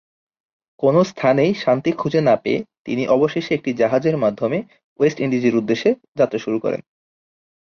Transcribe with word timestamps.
কোন 0.79 0.95
স্থানেই 1.03 1.51
শান্তি 1.55 1.91
খুজে 1.91 2.21
না 2.21 2.35
পেয়ে 2.35 2.59
তিনি 2.85 3.03
অবশেষে 3.07 3.51
একটি 3.55 3.71
জাহাজের 3.73 4.15
মাধ্যমে 4.17 4.57
ওয়েস্ট 4.99 5.17
ইন্ডিজের 5.19 5.55
উদ্দেশ্যে 5.55 5.89
যাত্রা 6.17 6.39
শুরু 6.39 6.57
করে। 6.59 6.77